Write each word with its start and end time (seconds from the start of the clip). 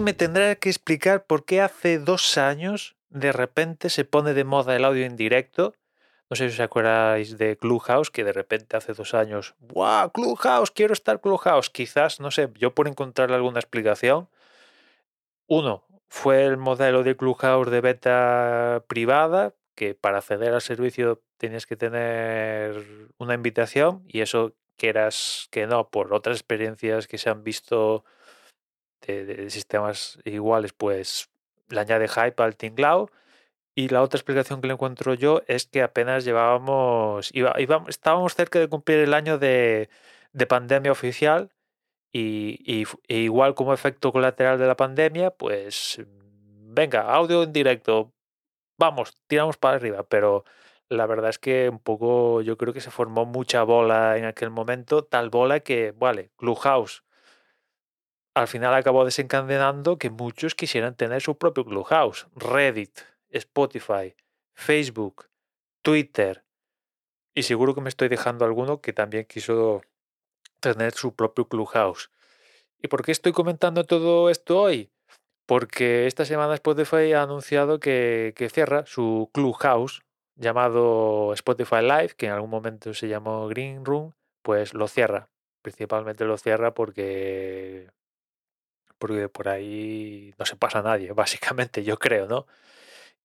me 0.00 0.14
tendrá 0.14 0.54
que 0.56 0.70
explicar 0.70 1.26
por 1.26 1.44
qué 1.44 1.60
hace 1.60 1.98
dos 1.98 2.38
años 2.38 2.96
de 3.10 3.32
repente 3.32 3.90
se 3.90 4.04
pone 4.04 4.32
de 4.32 4.44
moda 4.44 4.74
el 4.74 4.84
audio 4.84 5.04
en 5.04 5.16
directo. 5.16 5.74
No 6.30 6.36
sé 6.36 6.48
si 6.48 6.54
os 6.54 6.60
acordáis 6.60 7.36
de 7.36 7.58
Clubhouse, 7.58 8.10
que 8.10 8.24
de 8.24 8.32
repente 8.32 8.78
hace 8.78 8.94
dos 8.94 9.12
años, 9.12 9.54
¡Wow! 9.60 10.10
Clubhouse, 10.12 10.70
quiero 10.70 10.94
estar 10.94 11.20
Clubhouse. 11.20 11.68
Quizás, 11.68 12.18
no 12.18 12.30
sé, 12.30 12.48
yo 12.54 12.74
por 12.74 12.88
encontrarle 12.88 13.36
alguna 13.36 13.60
explicación. 13.60 14.28
Uno, 15.46 15.84
fue 16.08 16.44
el 16.44 16.56
modelo 16.56 17.02
de 17.02 17.16
Clubhouse 17.16 17.70
de 17.70 17.80
beta 17.82 18.84
privada, 18.88 19.54
que 19.74 19.94
para 19.94 20.18
acceder 20.18 20.54
al 20.54 20.62
servicio 20.62 21.22
tienes 21.36 21.66
que 21.66 21.76
tener 21.76 23.10
una 23.18 23.34
invitación 23.34 24.02
y 24.08 24.22
eso 24.22 24.54
quieras 24.76 25.48
que 25.50 25.66
no, 25.66 25.90
por 25.90 26.14
otras 26.14 26.38
experiencias 26.38 27.06
que 27.06 27.18
se 27.18 27.28
han 27.28 27.44
visto 27.44 28.04
de, 29.06 29.50
sistemas 29.50 30.18
iguales, 30.24 30.72
pues 30.72 31.30
le 31.68 31.80
añade 31.80 32.08
hype 32.08 32.42
al 32.42 32.56
tinglao. 32.56 33.10
Y 33.76 33.88
la 33.88 34.02
otra 34.02 34.18
explicación 34.18 34.60
que 34.60 34.68
le 34.68 34.74
encuentro 34.74 35.14
yo 35.14 35.42
es 35.48 35.66
que 35.66 35.82
apenas 35.82 36.24
llevábamos, 36.24 37.30
iba, 37.34 37.54
estábamos 37.88 38.34
cerca 38.34 38.60
de 38.60 38.68
cumplir 38.68 38.98
el 39.00 39.14
año 39.14 39.38
de, 39.38 39.90
pandemia 40.48 40.92
oficial 40.92 41.50
y, 42.12 42.86
e 43.08 43.18
igual 43.18 43.54
como 43.54 43.74
efecto 43.74 44.12
colateral 44.12 44.58
de 44.58 44.66
la 44.66 44.76
pandemia, 44.76 45.30
pues 45.32 46.00
venga, 46.06 47.02
audio 47.02 47.42
en 47.42 47.52
directo, 47.52 48.12
vamos, 48.78 49.16
tiramos 49.26 49.56
para 49.56 49.76
arriba, 49.76 50.04
pero 50.04 50.44
la 50.88 51.06
verdad 51.06 51.30
es 51.30 51.38
que 51.38 51.68
un 51.68 51.80
poco 51.80 52.42
yo 52.42 52.56
creo 52.56 52.72
que 52.72 52.80
se 52.80 52.90
formó 52.90 53.24
mucha 53.26 53.62
bola 53.64 54.16
en 54.18 54.24
aquel 54.26 54.50
momento, 54.50 55.04
tal 55.04 55.30
bola 55.30 55.60
que, 55.60 55.92
vale, 55.92 56.30
Clubhouse 56.36 57.04
al 58.34 58.48
final 58.48 58.74
acabó 58.74 59.04
desencadenando 59.04 59.98
que 59.98 60.10
muchos 60.10 60.54
quisieran 60.54 60.96
tener 60.96 61.22
su 61.22 61.38
propio 61.38 61.64
Clubhouse, 61.64 62.26
Reddit, 62.34 63.00
Spotify, 63.30 64.14
Facebook, 64.54 65.26
Twitter, 65.82 66.44
y 67.34 67.42
seguro 67.42 67.74
que 67.74 67.80
me 67.80 67.88
estoy 67.88 68.08
dejando 68.08 68.44
alguno 68.44 68.80
que 68.80 68.92
también 68.92 69.24
quiso 69.24 69.82
tener 70.60 70.92
su 70.92 71.14
propio 71.14 71.48
Clubhouse. 71.48 72.10
¿Y 72.80 72.88
por 72.88 73.04
qué 73.04 73.12
estoy 73.12 73.32
comentando 73.32 73.84
todo 73.84 74.30
esto 74.30 74.60
hoy? 74.60 74.90
Porque 75.46 76.06
esta 76.06 76.24
semana 76.24 76.54
Spotify 76.54 77.12
ha 77.12 77.22
anunciado 77.22 77.80
que, 77.80 78.34
cierra 78.52 78.86
su 78.86 79.30
Clubhouse, 79.32 80.02
llamado 80.36 81.32
Spotify 81.34 81.82
Live, 81.82 82.10
que 82.16 82.26
en 82.26 82.32
algún 82.32 82.50
momento 82.50 82.94
se 82.94 83.08
llamó 83.08 83.48
Green 83.48 83.84
Room, 83.84 84.14
pues 84.42 84.74
lo 84.74 84.86
cierra. 84.86 85.28
Principalmente 85.60 86.24
lo 86.24 86.38
cierra 86.38 86.72
porque, 86.72 87.90
porque 88.98 89.28
por 89.28 89.48
ahí 89.48 90.34
no 90.38 90.46
se 90.46 90.56
pasa 90.56 90.82
nadie, 90.82 91.12
básicamente, 91.14 91.84
yo 91.84 91.98
creo, 91.98 92.26
¿no? 92.26 92.46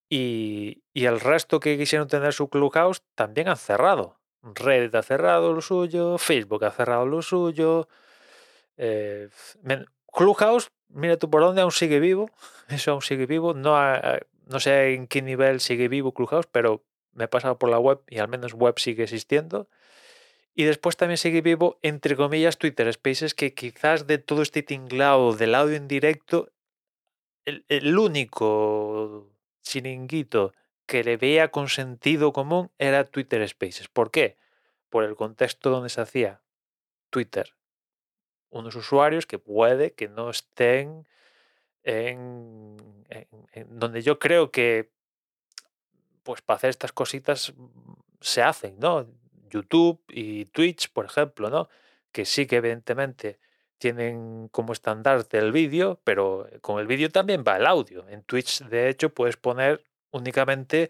Y, 0.09 0.83
y 0.93 1.05
el 1.05 1.19
resto 1.19 1.59
que 1.59 1.77
quisieron 1.77 2.07
tener 2.07 2.33
su 2.33 2.49
Clubhouse 2.49 3.03
también 3.15 3.47
han 3.47 3.57
cerrado. 3.57 4.19
Reddit 4.41 4.95
ha 4.95 5.03
cerrado 5.03 5.53
lo 5.53 5.61
suyo, 5.61 6.17
Facebook 6.17 6.65
ha 6.65 6.71
cerrado 6.71 7.05
lo 7.05 7.21
suyo. 7.21 7.87
Eh, 8.77 9.29
Clubhouse, 10.11 10.71
mira 10.87 11.17
tú 11.17 11.29
por 11.29 11.41
dónde 11.41 11.61
aún 11.61 11.71
sigue 11.71 11.99
vivo. 11.99 12.29
Eso 12.69 12.91
aún 12.91 13.01
sigue 13.01 13.25
vivo. 13.25 13.53
No, 13.53 13.77
no 14.47 14.59
sé 14.59 14.93
en 14.93 15.07
qué 15.07 15.21
nivel 15.21 15.59
sigue 15.59 15.87
vivo 15.87 16.13
Clubhouse, 16.13 16.47
pero 16.51 16.83
me 17.13 17.25
he 17.25 17.27
pasado 17.27 17.57
por 17.59 17.69
la 17.69 17.79
web 17.79 18.01
y 18.07 18.19
al 18.19 18.29
menos 18.29 18.53
web 18.53 18.79
sigue 18.79 19.03
existiendo. 19.03 19.69
Y 20.53 20.63
después 20.63 20.97
también 20.97 21.17
sigue 21.17 21.41
vivo, 21.41 21.79
entre 21.81 22.15
comillas, 22.15 22.57
Twitter 22.57 22.91
Spaces, 22.91 23.33
que 23.33 23.53
quizás 23.53 24.07
de 24.07 24.17
todo 24.17 24.41
este 24.41 24.63
tinglado 24.63 25.33
del 25.33 25.55
audio 25.55 25.75
en 25.75 25.87
directo, 25.87 26.51
el, 27.45 27.97
único 27.97 29.31
chiringuito 29.61 30.53
que 30.85 31.03
le 31.03 31.17
veía 31.17 31.49
con 31.49 31.69
sentido 31.69 32.33
común 32.33 32.71
era 32.77 33.05
Twitter 33.05 33.47
Spaces. 33.47 33.87
¿Por 33.87 34.11
qué? 34.11 34.37
Por 34.89 35.03
el 35.03 35.15
contexto 35.15 35.69
donde 35.69 35.89
se 35.89 36.01
hacía 36.01 36.41
Twitter. 37.09 37.55
Unos 38.49 38.75
usuarios 38.75 39.25
que 39.25 39.39
puede 39.39 39.93
que 39.93 40.07
no 40.07 40.29
estén 40.29 41.07
en 41.83 42.77
donde 43.69 44.01
yo 44.01 44.19
creo 44.19 44.51
que 44.51 44.91
pues 46.29 46.43
para 46.43 46.57
hacer 46.57 46.69
estas 46.69 46.91
cositas 46.91 47.53
mm, 47.55 47.93
se 48.21 48.43
hacen, 48.43 48.77
¿no? 48.79 49.07
YouTube 49.49 50.01
y 50.09 50.45
Twitch, 50.45 50.91
por 50.91 51.05
ejemplo, 51.05 51.49
¿no? 51.49 51.69
Que 52.11 52.25
sí 52.25 52.47
que 52.47 52.57
evidentemente 52.57 53.39
tienen 53.77 54.49
como 54.49 54.73
estandarte 54.73 55.37
el 55.37 55.51
vídeo, 55.51 55.99
pero 56.03 56.47
con 56.61 56.79
el 56.79 56.87
vídeo 56.87 57.09
también 57.09 57.43
va 57.47 57.57
el 57.57 57.65
audio. 57.65 58.07
En 58.09 58.23
Twitch, 58.23 58.63
de 58.65 58.89
hecho, 58.89 59.09
puedes 59.13 59.37
poner 59.37 59.83
únicamente 60.11 60.89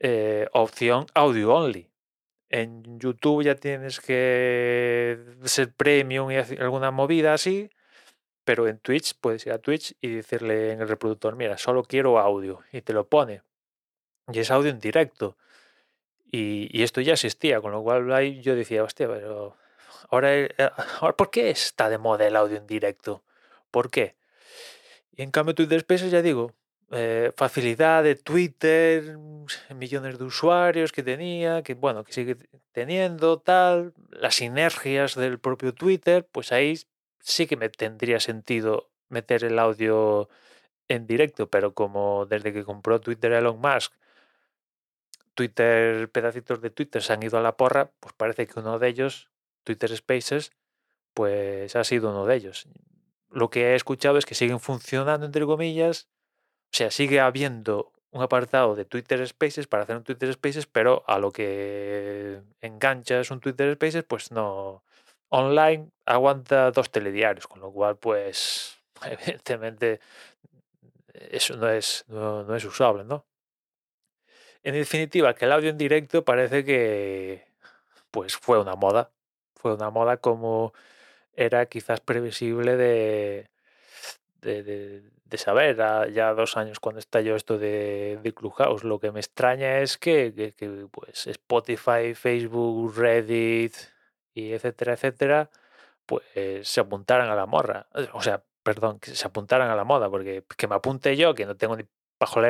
eh, 0.00 0.48
opción 0.52 1.06
audio 1.14 1.54
only. 1.54 1.90
En 2.50 3.00
YouTube 3.00 3.44
ya 3.44 3.54
tienes 3.56 4.00
que 4.00 5.18
ser 5.44 5.72
premium 5.74 6.30
y 6.30 6.36
alguna 6.36 6.90
movida 6.90 7.34
así, 7.34 7.70
pero 8.44 8.68
en 8.68 8.78
Twitch 8.78 9.14
puedes 9.20 9.46
ir 9.46 9.52
a 9.52 9.58
Twitch 9.58 9.94
y 10.00 10.08
decirle 10.16 10.72
en 10.72 10.80
el 10.82 10.88
reproductor, 10.88 11.36
mira, 11.36 11.58
solo 11.58 11.84
quiero 11.84 12.18
audio, 12.18 12.60
y 12.72 12.82
te 12.82 12.92
lo 12.92 13.08
pone 13.08 13.42
y 14.30 14.38
es 14.38 14.50
audio 14.50 14.70
en 14.70 14.80
directo. 14.80 15.36
Y, 16.34 16.82
esto 16.82 17.02
ya 17.02 17.12
existía, 17.12 17.60
con 17.60 17.72
lo 17.72 17.82
cual 17.82 18.10
ahí 18.12 18.40
yo 18.40 18.56
decía, 18.56 18.82
hostia, 18.82 19.06
pero 19.06 19.54
ahora, 20.10 20.34
eh, 20.34 20.50
ahora 21.00 21.14
¿por 21.14 21.30
qué 21.30 21.50
está 21.50 21.90
de 21.90 21.98
moda 21.98 22.26
el 22.26 22.36
audio 22.36 22.56
en 22.56 22.66
directo? 22.66 23.22
¿Por 23.70 23.90
qué? 23.90 24.16
Y 25.14 25.22
en 25.22 25.30
cambio 25.30 25.54
Twitter 25.54 25.80
Spaces 25.80 26.10
ya 26.10 26.22
digo, 26.22 26.54
eh, 26.90 27.32
facilidad 27.36 28.02
de 28.02 28.14
Twitter, 28.16 29.18
millones 29.74 30.18
de 30.18 30.24
usuarios 30.24 30.90
que 30.90 31.02
tenía, 31.02 31.62
que 31.62 31.74
bueno, 31.74 32.02
que 32.02 32.14
sigue 32.14 32.36
teniendo, 32.72 33.38
tal, 33.38 33.92
las 34.10 34.36
sinergias 34.36 35.14
del 35.14 35.38
propio 35.38 35.74
Twitter, 35.74 36.26
pues 36.32 36.50
ahí 36.52 36.78
sí 37.20 37.46
que 37.46 37.56
me 37.56 37.68
tendría 37.68 38.20
sentido 38.20 38.90
meter 39.10 39.44
el 39.44 39.58
audio 39.58 40.30
en 40.88 41.06
directo, 41.06 41.50
pero 41.50 41.74
como 41.74 42.24
desde 42.26 42.54
que 42.54 42.64
compró 42.64 43.00
Twitter 43.00 43.32
Elon 43.32 43.60
Musk 43.60 43.92
Twitter, 45.34 46.10
pedacitos 46.10 46.60
de 46.60 46.70
Twitter 46.70 47.02
se 47.02 47.12
han 47.12 47.22
ido 47.22 47.38
a 47.38 47.42
la 47.42 47.56
porra, 47.56 47.90
pues 48.00 48.14
parece 48.14 48.46
que 48.46 48.60
uno 48.60 48.78
de 48.78 48.88
ellos, 48.88 49.30
Twitter 49.64 49.94
Spaces, 49.96 50.52
pues 51.14 51.76
ha 51.76 51.84
sido 51.84 52.10
uno 52.10 52.26
de 52.26 52.36
ellos. 52.36 52.68
Lo 53.30 53.50
que 53.50 53.72
he 53.72 53.74
escuchado 53.74 54.18
es 54.18 54.26
que 54.26 54.34
siguen 54.34 54.60
funcionando, 54.60 55.26
entre 55.26 55.46
comillas, 55.46 56.08
o 56.72 56.76
sea, 56.76 56.90
sigue 56.90 57.20
habiendo 57.20 57.92
un 58.10 58.22
apartado 58.22 58.74
de 58.74 58.84
Twitter 58.84 59.26
Spaces 59.26 59.66
para 59.66 59.84
hacer 59.84 59.96
un 59.96 60.04
Twitter 60.04 60.32
Spaces, 60.32 60.66
pero 60.66 61.02
a 61.06 61.18
lo 61.18 61.32
que 61.32 62.42
enganchas 62.60 63.30
un 63.30 63.40
Twitter 63.40 63.74
Spaces, 63.74 64.04
pues 64.04 64.32
no. 64.32 64.84
Online 65.30 65.90
aguanta 66.04 66.70
dos 66.72 66.90
telediarios, 66.90 67.46
con 67.46 67.60
lo 67.60 67.72
cual, 67.72 67.96
pues, 67.96 68.78
evidentemente, 69.04 70.00
eso 71.14 71.56
no 71.56 71.70
es, 71.70 72.04
no 72.08 72.54
es 72.54 72.64
usable, 72.64 73.04
¿no? 73.04 73.24
En 74.64 74.74
definitiva, 74.74 75.34
que 75.34 75.44
el 75.46 75.52
audio 75.52 75.70
en 75.70 75.78
directo 75.78 76.24
parece 76.24 76.64
que 76.64 77.44
pues 78.10 78.36
fue 78.36 78.60
una 78.60 78.76
moda. 78.76 79.10
Fue 79.56 79.74
una 79.74 79.90
moda 79.90 80.18
como 80.18 80.72
era 81.34 81.66
quizás 81.66 82.00
previsible 82.00 82.76
de, 82.76 83.48
de, 84.42 85.02
saber 85.38 85.76
ya 86.12 86.34
dos 86.34 86.56
años 86.56 86.78
cuando 86.78 86.98
estalló 86.98 87.36
esto 87.36 87.58
de, 87.58 88.18
de 88.22 88.34
Clubhouse. 88.34 88.84
Lo 88.84 89.00
que 89.00 89.12
me 89.12 89.20
extraña 89.20 89.80
es 89.80 89.98
que, 89.98 90.54
pues 90.90 91.26
Spotify, 91.26 92.14
Facebook, 92.14 92.94
Reddit 92.96 93.74
y 94.34 94.52
etcétera, 94.52 94.94
etcétera, 94.94 95.50
pues 96.06 96.22
se 96.62 96.80
apuntaran 96.80 97.30
a 97.30 97.34
la 97.34 97.46
morra. 97.46 97.88
O 98.12 98.22
sea, 98.22 98.44
perdón, 98.62 99.00
que 99.00 99.14
se 99.14 99.26
apuntaran 99.26 99.70
a 99.70 99.76
la 99.76 99.84
moda, 99.84 100.10
porque 100.10 100.44
que 100.56 100.68
me 100.68 100.74
apunte 100.74 101.16
yo, 101.16 101.34
que 101.34 101.46
no 101.46 101.56
tengo 101.56 101.76
ni 101.76 101.84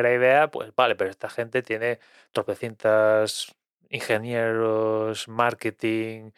la 0.03 0.13
idea, 0.13 0.51
pues 0.51 0.75
vale, 0.75 0.95
pero 0.97 1.11
esta 1.11 1.29
gente 1.29 1.63
tiene 1.63 1.99
tropecientas 2.33 3.55
ingenieros, 3.91 5.29
marketing, 5.29 6.31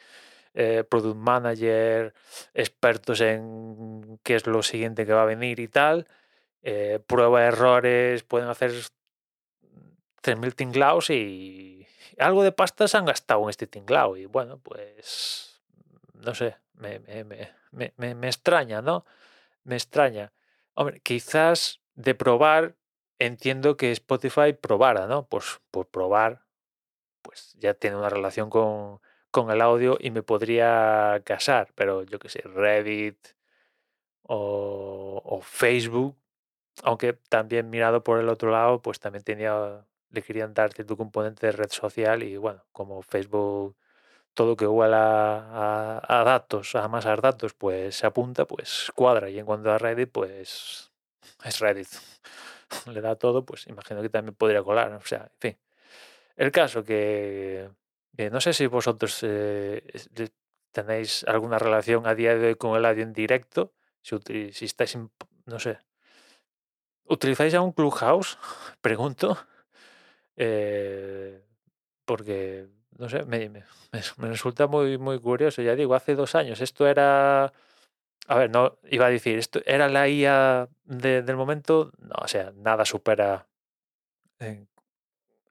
eh, 0.55 0.85
product 0.89 1.17
manager, 1.17 2.15
expertos 2.55 3.21
en 3.21 4.19
qué 4.23 4.37
es 4.37 4.47
lo 4.47 4.63
siguiente 4.63 5.07
que 5.07 5.13
va 5.13 5.23
a 5.23 5.27
venir 5.27 5.61
y 5.61 5.69
tal, 5.69 6.07
eh, 6.63 7.01
prueba 7.07 7.45
errores, 7.45 8.23
pueden 8.25 8.49
hacer 8.49 8.73
3.000 10.23 10.55
tinglaos 10.55 11.11
y 11.11 11.87
algo 12.19 12.43
de 12.43 12.53
pastas 12.53 12.95
han 12.95 13.05
gastado 13.05 13.43
en 13.45 13.51
este 13.51 13.67
tinglao 13.67 14.17
y 14.17 14.27
bueno, 14.27 14.59
pues 14.59 15.61
no 16.15 16.35
sé, 16.35 16.57
me, 16.75 17.01
me 17.71 18.27
extraña, 18.27 18.81
¿no? 18.83 19.05
Me 19.65 19.77
extraña. 19.77 20.33
Hombre, 20.75 21.01
quizás 21.01 21.81
de 21.95 22.15
probar 22.15 22.75
entiendo 23.19 23.77
que 23.77 23.93
Spotify 23.93 24.53
probara, 24.53 25.07
¿no? 25.07 25.27
Pues 25.27 25.61
por 25.71 25.89
probar, 25.89 26.43
pues 27.23 27.55
ya 27.59 27.75
tiene 27.75 27.97
una 27.97 28.11
relación 28.11 28.51
con, 28.51 29.01
con 29.31 29.51
el 29.51 29.61
audio 29.63 29.99
y 30.01 30.11
me 30.11 30.23
podría 30.23 31.23
casar, 31.25 31.73
pero 31.75 32.05
yo 32.05 32.19
qué 32.19 32.29
sé, 32.29 32.43
Reddit 32.43 33.19
o, 34.23 35.41
Facebook, 35.43 36.17
aunque 36.83 37.15
también 37.29 37.71
mirado 37.71 38.05
por 38.05 38.21
el 38.21 38.29
otro 38.29 38.51
lado, 38.51 38.83
pues 38.83 39.01
también 39.01 39.25
tenía, 39.25 39.85
le 40.11 40.23
querían 40.23 40.55
dar 40.55 40.73
cierto 40.73 40.97
componente 40.97 41.47
de 41.47 41.53
red 41.53 41.71
social 41.71 42.23
y 42.23 42.37
bueno, 42.37 42.65
como 42.73 43.03
Facebook, 43.03 43.77
todo 44.35 44.57
que 44.57 44.67
huela 44.67 45.39
a, 45.53 46.21
a 46.21 46.25
datos, 46.25 46.75
a 46.75 46.89
datos, 46.89 47.55
pues 47.55 47.97
se 47.97 48.07
apunta, 48.07 48.47
pues 48.47 48.91
cuadra. 48.95 49.31
Y 49.31 49.39
en 49.39 49.47
cuanto 49.47 49.71
a 49.73 49.79
Reddit, 49.79 50.11
pues 50.13 50.93
es 51.45 51.61
Reddit. 51.61 51.89
Le 52.93 53.01
da 53.01 53.17
todo, 53.17 53.45
pues 53.45 53.67
imagino 53.67 54.03
que 54.03 54.09
también 54.09 54.35
podría 54.35 54.63
colar. 54.63 54.93
O 54.93 55.01
sea, 55.03 55.31
en 55.33 55.39
fin. 55.41 55.59
El 56.37 56.53
caso 56.53 56.85
que, 56.85 57.71
que 58.17 58.31
no 58.31 58.41
sé 58.41 58.53
si 58.55 58.67
vosotros 58.67 59.21
eh, 59.23 59.83
tenéis 60.73 61.25
alguna 61.29 61.59
relación 61.59 62.07
a 62.07 62.15
día 62.15 62.37
de 62.37 62.49
hoy 62.49 62.55
con 62.57 62.77
el 62.77 62.85
audio 62.85 63.03
en 63.05 63.13
directo, 63.13 63.75
si, 64.03 64.17
si 64.53 64.65
estáis, 64.67 64.99
no 65.47 65.59
sé, 65.59 65.79
¿utilizáis 67.07 67.55
aún 67.55 67.73
Clubhouse? 67.73 68.39
Pregunto. 68.81 69.37
Eh, 70.37 71.43
porque, 72.05 72.69
no 72.99 73.09
sé, 73.09 73.25
me- 73.27 73.51
me- 73.51 73.65
me 74.19 74.29
resulta 74.29 74.67
muy, 74.67 74.99
muy 74.99 75.21
curioso. 75.21 75.63
Ya 75.63 75.77
digo, 75.77 75.95
hace 75.95 76.15
dos 76.15 76.35
años 76.35 76.61
esto 76.61 76.87
era... 76.89 77.53
A 78.27 78.37
ver, 78.39 78.51
no 78.51 78.79
iba 78.91 79.07
a 79.07 79.11
decir, 79.11 79.39
esto 79.39 79.61
era 79.67 79.89
la 79.89 80.09
IA 80.09 80.69
de- 80.85 81.23
del 81.23 81.37
momento. 81.37 81.93
No, 81.99 82.15
o 82.23 82.29
sea, 82.29 82.53
nada 82.57 82.85
supera 82.85 83.49
eh, 84.41 84.67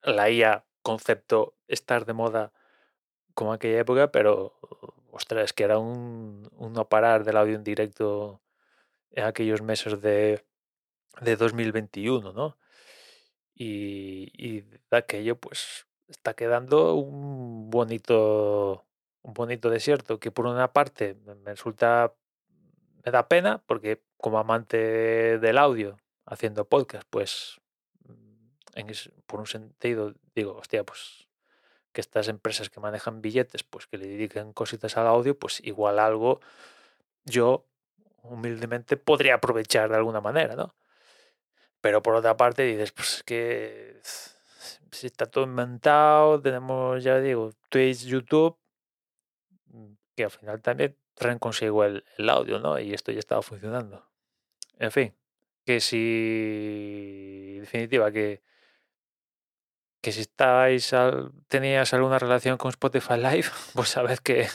la 0.04 0.30
IA 0.30 0.66
concepto 0.84 1.56
estar 1.68 2.06
de 2.06 2.14
moda 2.14 2.54
como 3.36 3.54
aquella 3.54 3.80
época, 3.82 4.12
pero 4.12 4.56
ostras, 5.12 5.54
que 5.54 5.64
era 5.66 5.80
un, 5.80 6.50
un 6.58 6.74
no 6.74 6.90
parar 6.90 7.24
del 7.26 7.38
audio 7.38 7.56
en 7.56 7.64
directo 7.64 8.42
en 9.12 9.26
aquellos 9.26 9.62
meses 9.62 10.02
de, 10.02 10.46
de 11.22 11.36
2021, 11.38 12.34
¿no? 12.34 12.58
Y, 13.56 14.32
y 14.36 14.66
aquello, 14.92 15.40
pues, 15.40 15.88
está 16.08 16.34
quedando 16.34 16.96
un 16.96 17.70
bonito, 17.70 18.86
un 19.22 19.34
bonito 19.34 19.70
desierto 19.70 20.20
que 20.20 20.32
por 20.32 20.48
una 20.48 20.74
parte 20.74 21.16
me 21.26 21.52
resulta, 21.52 22.14
me 23.06 23.12
da 23.12 23.28
pena 23.28 23.64
porque 23.66 24.02
como 24.18 24.40
amante 24.40 25.40
del 25.40 25.58
audio 25.58 25.98
haciendo 26.26 26.66
podcast, 26.66 27.08
pues, 27.10 27.60
mm, 28.08 28.80
en 28.80 28.88
por 29.26 29.40
un 29.40 29.48
sentido 29.48 30.14
digo, 30.36 30.56
hostia, 30.56 30.84
pues 30.84 31.28
que 31.92 32.02
estas 32.02 32.28
empresas 32.28 32.70
que 32.70 32.80
manejan 32.80 33.22
billetes, 33.22 33.64
pues 33.64 33.88
que 33.88 33.98
le 33.98 34.08
dediquen 34.08 34.54
cositas 34.54 34.98
al 34.98 35.08
audio, 35.08 35.38
pues 35.38 35.62
igual 35.64 36.00
algo 36.00 36.42
yo 37.26 37.66
humildemente 38.24 38.98
podría 38.98 39.36
aprovechar 39.36 39.90
de 39.90 39.98
alguna 39.98 40.22
manera, 40.22 40.56
¿no? 40.56 40.76
Pero 41.82 42.02
por 42.02 42.16
otra 42.16 42.38
parte 42.38 42.64
dices, 42.64 42.92
pues 42.92 43.18
es 43.18 43.24
que 43.24 44.00
si 44.92 45.08
está 45.08 45.26
todo 45.28 45.44
inventado, 45.44 46.42
tenemos, 46.42 47.04
ya 47.04 47.20
digo, 47.20 47.52
Twitch, 47.70 48.06
YouTube, 48.06 48.58
mm, 49.68 49.94
que 50.16 50.24
al 50.26 50.32
final 50.32 50.62
también 50.62 50.98
traen 51.16 51.40
consigo 51.40 51.84
el, 51.86 52.04
audio, 52.30 52.60
¿no? 52.60 52.80
Y 52.80 52.94
esto 52.94 53.12
ya 53.12 53.20
estaba 53.20 53.42
funcionando. 53.42 54.06
En 54.80 54.92
fin, 54.92 55.14
que 55.66 55.80
si, 55.80 57.56
en 57.58 57.62
definitiva, 57.62 58.12
que, 58.12 58.42
que 60.02 60.12
si 60.12 60.22
estáis, 60.22 60.94
al- 60.94 61.32
tenías 61.48 61.94
alguna 61.94 62.20
relación 62.20 62.58
con 62.58 62.70
Spotify 62.70 63.16
Live, 63.18 63.46
pues 63.76 63.90
sabed 63.90 64.20
que, 64.20 64.48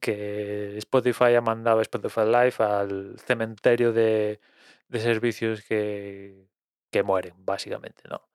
que 0.00 0.76
Spotify 0.78 1.34
ha 1.34 1.40
mandado 1.40 1.80
Spotify 1.80 2.24
Live 2.26 2.54
al 2.58 3.18
cementerio 3.20 3.92
de, 3.92 4.40
de 4.88 5.00
servicios 5.00 5.62
que, 5.62 6.46
que 6.90 7.02
mueren, 7.02 7.34
básicamente, 7.44 8.02
¿no? 8.08 8.28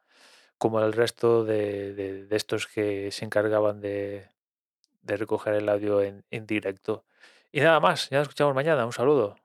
Como 0.58 0.82
el 0.82 0.94
resto 0.94 1.44
de, 1.46 1.94
de- 1.94 2.36
estos 2.36 2.68
que 2.68 3.12
se 3.12 3.26
encargaban 3.26 3.82
de, 3.82 4.28
de 5.04 5.18
recoger 5.18 5.56
el 5.56 5.70
audio 5.70 6.02
en, 6.02 6.26
en 6.32 6.46
directo. 6.48 7.06
Y 7.54 7.62
nada 7.62 7.80
más, 7.80 8.10
ya 8.10 8.18
nos 8.18 8.24
escuchamos 8.28 8.56
mañana. 8.56 8.84
Un 8.86 8.92
saludo. 8.94 9.43